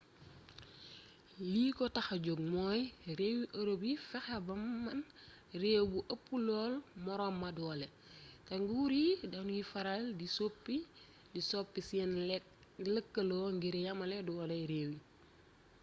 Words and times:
li 1.51 1.65
ko 1.77 1.85
taxa 1.95 2.15
jog 2.25 2.39
mooy 2.53 2.81
réewi 3.19 3.45
ërop 3.59 3.81
yi 3.89 3.93
fexe 4.09 4.37
ba 4.45 4.53
menn 4.85 5.01
réew 5.61 5.85
du 5.91 5.99
ëpp 6.13 6.25
lool 6.47 6.73
moroom 7.05 7.35
ma 7.41 7.49
doole 7.57 7.87
te 8.45 8.53
nguur 8.61 8.91
yi 9.01 9.07
danuy 9.31 9.61
faral 9.71 10.03
di 11.33 11.41
soppi 11.51 11.81
seen 11.89 12.11
lëkkaloo 12.95 13.47
ngir 13.55 13.75
yamale 13.85 14.17
dooley 14.27 14.61
réew 14.71 14.89
yi 14.95 15.01